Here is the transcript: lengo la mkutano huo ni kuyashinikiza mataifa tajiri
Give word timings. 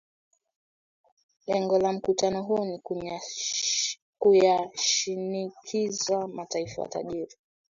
lengo 1.47 1.79
la 1.79 1.93
mkutano 1.93 2.43
huo 2.43 2.65
ni 2.65 2.81
kuyashinikiza 4.19 6.27
mataifa 6.27 6.87
tajiri 6.87 7.35